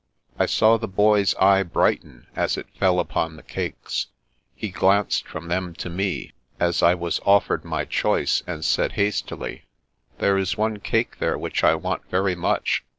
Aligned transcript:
I 0.39 0.47
saw 0.47 0.77
the 0.79 0.87
boy's 0.87 1.35
eye 1.35 1.61
brighten 1.61 2.25
as 2.35 2.57
it 2.57 2.71
fell 2.75 2.99
upon 2.99 3.35
the 3.35 3.43
cakes. 3.43 4.07
He 4.55 4.69
glanced 4.69 5.27
from 5.27 5.47
them 5.47 5.75
to 5.75 5.91
me, 5.91 6.31
as 6.59 6.81
I 6.81 6.95
was 6.95 7.19
offered 7.23 7.63
my 7.63 7.85
choice, 7.85 8.41
and 8.47 8.65
said 8.65 8.93
hastily:" 8.93 9.65
There 10.17 10.39
is 10.39 10.57
one 10.57 10.77
cake 10.79 11.19
there 11.19 11.37
which 11.37 11.63
I 11.63 11.75
want 11.75 12.09
very 12.09 12.33
much. 12.33 12.83